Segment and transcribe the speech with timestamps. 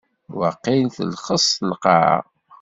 [0.37, 2.17] Waqil telxes lqaɛa.